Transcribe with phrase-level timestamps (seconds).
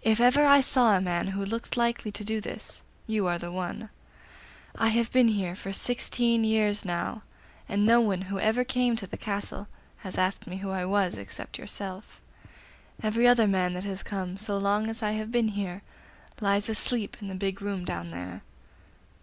[0.00, 3.52] If ever I saw a man who looked likely to do this, you are the
[3.52, 3.90] one.
[4.74, 7.24] I have been here for sixteen years now,
[7.68, 9.68] and no one who ever came to the castle
[9.98, 12.22] has asked me who I was, except yourself.
[13.02, 15.82] Every other man that has come, so long as I have been here,
[16.40, 18.40] lies asleep in the big room down there.